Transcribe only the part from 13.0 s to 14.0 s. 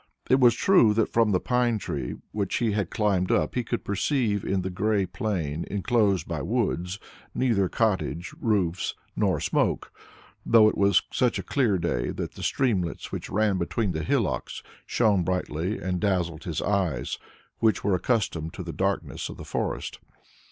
which ran between